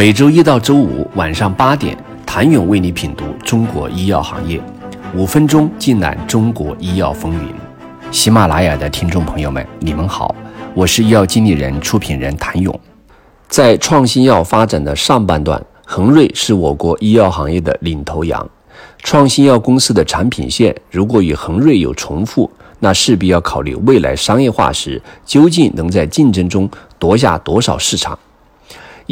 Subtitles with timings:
[0.00, 4.58] 每周一到周五晚上八点，谭勇为你品读中国医药行业，
[5.14, 7.54] 五分钟尽览中国医药风云。
[8.10, 10.34] 喜马拉雅的听众朋友们，你们好，
[10.72, 12.80] 我是医药经理人、出品人谭勇。
[13.46, 18.48] 在创新药发展的上半段，恒瑞是我国医药行业的领头羊。
[19.02, 26.66] 创新药公司的产品线如果与恒瑞有重复，那势必要考虑未来商业化时究竟能在竞争中
[26.98, 28.18] 夺下多少市场。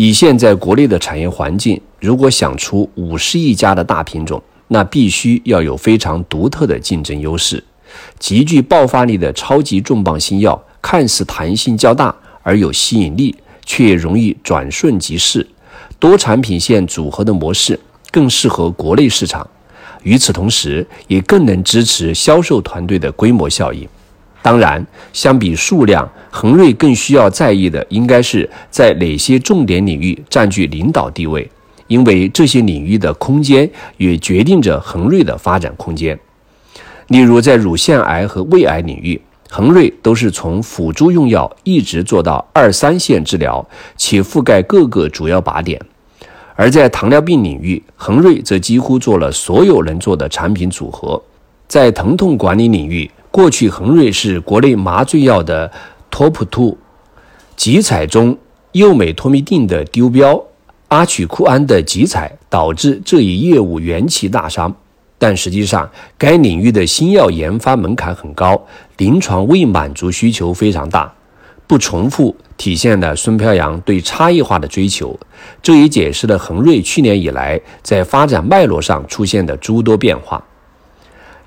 [0.01, 7.65] 以现在国内的产业环境，如果想出五十亿家的大品种，那必须要有非常独特的竞争优势。
[8.17, 13.35] 极具爆发力的超级重磅新药，看似弹性较大而有吸引力，
[13.67, 15.45] 却容易转瞬即逝。
[15.99, 17.77] 多产品线组合的模式
[18.13, 19.45] 更适合国内市场。
[20.05, 23.89] 与此同时，也更能支持销售团队的规模效应。
[24.49, 31.47] 当然，相比数量，恒瑞更需要在意的应该是在哪些重点领域占据领导地位，
[31.87, 36.19] 因为这些领域的空间也决定着恒瑞的发展空间。
[37.09, 43.63] 例如，在乳腺癌和胃癌领域，恒瑞都是从辅助用药一直做到二三线治疗，
[43.99, 45.79] 且覆盖各个主要靶点。
[46.55, 51.23] 而在糖尿病领域，恒瑞则几乎做了所有能做的产品组合。
[51.67, 55.71] 在疼痛管理领域，过去恒瑞是国内麻醉药的
[56.11, 56.77] top two，
[57.55, 58.37] 集采中
[58.73, 60.43] 右美托米定的丢标，
[60.89, 64.75] 阿曲库安的集采导致这一业务元气大伤。
[65.19, 68.61] 但实际上，该领域的新药研发门槛很高，
[68.97, 71.15] 临床未满足需求非常大。
[71.69, 75.17] 不重复体现了孙飘扬对差异化的追求，
[75.63, 80.43] 这也解释了恒瑞去年以来在发展脉络上出现的诸多变化。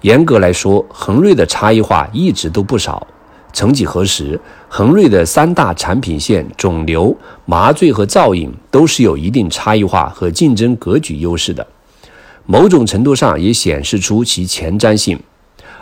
[0.01, 3.05] 严格来说，恒瑞的差异化一直都不少。
[3.53, 11.65] 曾几何时，恒瑞的三大产品线——肿瘤、麻醉和造影，都是有一定差异化和竞争格局优势的，
[12.45, 15.19] 某种程度上也显示出其前瞻性。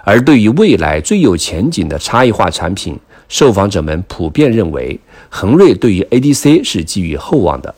[0.03, 7.75] 而对于未来最有前景的差异化产品，受访者们普遍认为，恒瑞对于 ADC 是寄予厚望的。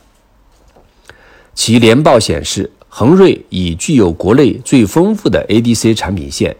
[1.53, 6.53] 其年报显示，恒瑞已具有国内最丰富的 ADC 产品线，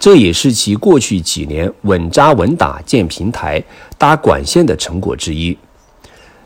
[0.00, 3.62] 这也是其过去几年稳扎稳打建平台、
[3.96, 5.56] 搭管线的成果之一。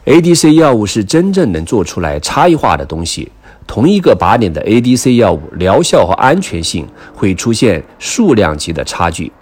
[0.05, 3.33] ADC 药物是真正能做出来差异化的东西，
[3.67, 9.33] 同一个靶点的 ADC 药物疗效和安全性会出现数量级的差距。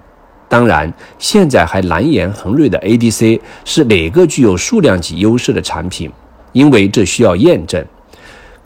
[0.48, 6.08] 当然，现在还难言恒瑞的 ADC 是哪个具有数量级优势的产品，
[6.52, 7.84] 因为这需要验证。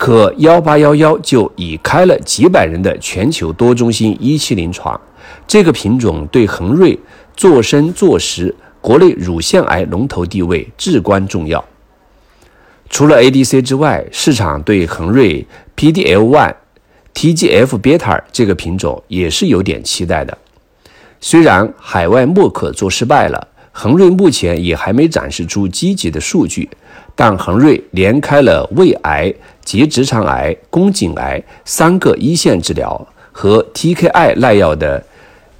[0.02, 5.00] 可幺八幺幺就已开了几百人的全球多中心一期临床，
[5.46, 6.98] 这个品种对恒瑞
[7.36, 11.64] 做深做实国内乳腺癌龙头地位至关重要。
[12.90, 15.46] 除了 ADC 之外，市场对恒瑞
[15.76, 16.52] PDL1、
[17.14, 20.36] TGF-beta 这个品种也是有点期待的。
[21.20, 26.68] 虽然海外默克做失败了，恒瑞目前也还没展示出积极的数据，
[27.14, 29.32] 但恒瑞连开了胃癌、
[29.64, 35.04] 结直肠癌、宫颈癌三个一线治疗和 TKI 耐药的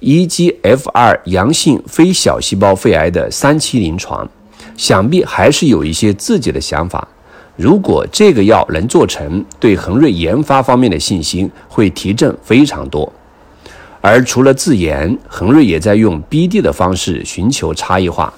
[0.01, 4.29] EGFR 阳性非小细胞肺癌的三期临床，
[4.75, 7.07] 想必还是有一些自己的想法。
[7.55, 13.11] 如果这个药能做成，对恒瑞研发方面的信心会提振非常多。
[14.01, 18.33] 而除了自研，恒瑞也在用 BD 的方式寻求差异化。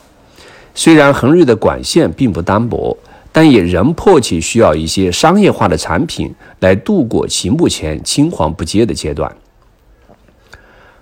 [0.75, 2.95] 虽然恒瑞的管线并不单薄，
[3.37, 9.29] 但也仍迫切需要一些商业化的产品来度过其目前青黄不接的阶段。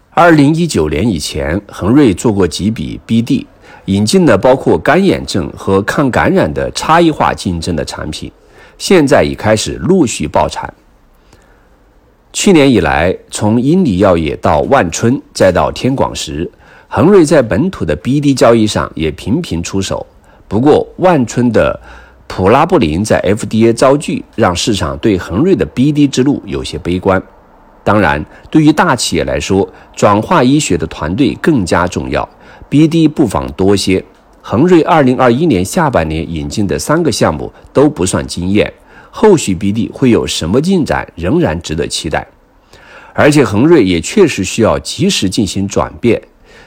[0.09, 3.45] 二零一九年以前，恒瑞做过几笔 BD，
[3.85, 8.31] 引进了包括干眼症和抗感染的差异化竞争的产品，
[8.79, 10.73] 现在已开始陆续爆产。
[12.31, 16.49] 去年以来，从英里药业到万春，再到天广石，
[16.87, 20.03] 恒瑞在本土的 BD 交易上也频频出手。
[20.47, 21.79] 不过，万春的
[22.35, 27.21] 普拉布林在 FDA 遭拒，让市场对恒瑞的 BD 之路有些悲观。
[27.83, 32.27] 当然，对于大企业来说，转化医学的团队更加重要
[32.71, 34.03] ，BD 不妨多些。
[34.41, 38.73] 恒瑞2021年下半年引进的三个项目都不算惊艳。
[39.11, 42.27] 后续 BD 会有什么进展，仍然值得期待。
[43.13, 46.19] 而且恒瑞也确实需要及时进行转变，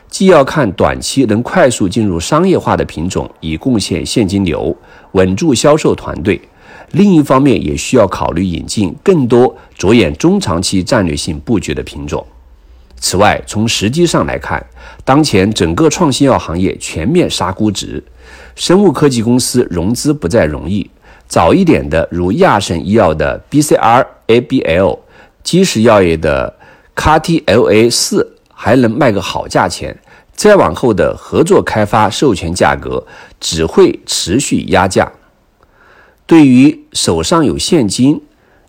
[0.08, 4.74] 既要看短期能快速进入商业化的品种，以贡献现金流，
[5.16, 6.38] 稳住销售团队；
[6.92, 12.24] 另一方面也需要考虑引进更多着眼中长期战略性布局的品种。
[12.98, 14.64] 此外，从时机上来看，
[15.04, 18.02] 当前整个创新药行业全面杀估值，
[18.54, 20.88] 生物科技公司融资不再容易。
[21.26, 24.98] 早一点的如亚盛医药的 BCR-ABL，
[25.42, 26.54] 基石药业的
[26.94, 29.96] CAR-TLA 四还能卖个好价钱，
[30.36, 33.04] 再往后的合作开发授权价格
[33.40, 35.10] 只会持续压价。
[36.26, 38.22] 对于手上有现金、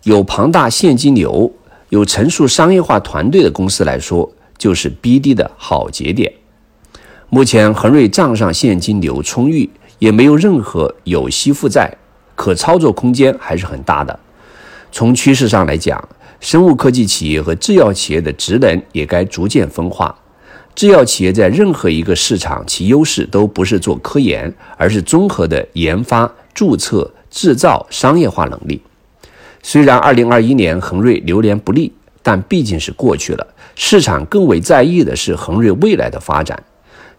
[0.04, 1.52] 有庞大现金流、
[1.90, 6.32] 有成熟商业化团队的公司来说，就是 BD 的好节点。
[7.28, 9.68] 目前恒瑞账上现金流充裕，
[9.98, 11.92] 也没有任何有息负债，
[12.34, 14.18] 可操作空间还是很大的。
[14.90, 16.08] 从趋势上来讲，
[16.40, 20.16] 生物科技企业和制药企业的职能也该逐渐分化。
[20.78, 28.80] 制药企业在任何一个市场，其优势都不是做科研，而是综合的研发、注册、制造、商业化能力。
[29.60, 31.92] 虽然2021年恒瑞流年不利，
[32.22, 33.44] 但毕竟是过去了。
[33.74, 36.62] 市场更为在意的是恒瑞未来的发展。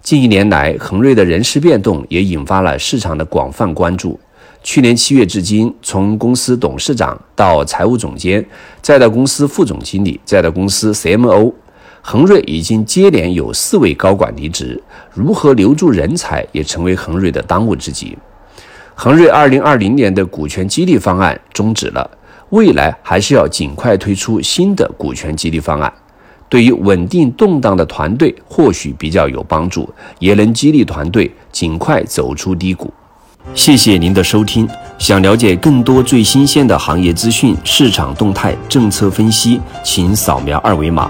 [0.02, 4.18] 近一年来，恒瑞的人事变动也引发了市场的广泛关注。
[4.64, 8.46] 去年七月至今，从公司董事长到财务总监，
[8.82, 11.54] 再到公司副总经理，再到公司 CMO，
[12.02, 14.82] 恒瑞已经接连有四位高管离职。
[15.14, 18.18] 如何留住人才，也成为恒瑞的当务之急。
[18.96, 22.10] 恒瑞二零二零年的股权激励方案终止了，
[22.50, 25.92] 未来还是要尽快推出新的股权激励方案。
[26.50, 29.88] 对于稳定动荡的团队，或许比较有帮助，
[30.18, 32.92] 也能激励团队尽快走出低谷。
[33.54, 34.68] 谢谢您的收听。
[34.98, 41.10] 想了解更多最新鲜的行业资讯、市场动态、政策分析，请扫描二维码